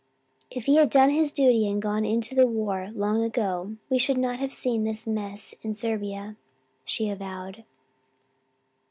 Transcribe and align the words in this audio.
"If 0.49 0.65
he 0.65 0.77
had 0.77 0.89
done 0.89 1.11
his 1.11 1.31
duty 1.31 1.69
and 1.69 1.79
gone 1.79 2.05
into 2.05 2.33
the 2.33 2.47
war 2.47 2.89
long 2.95 3.21
ago 3.23 3.75
we 3.87 3.99
should 3.99 4.17
not 4.17 4.39
have 4.39 4.51
seen 4.51 4.83
this 4.83 5.05
mess 5.05 5.53
in 5.61 5.75
Serbia," 5.75 6.37
she 6.83 7.07
avowed. 7.09 7.63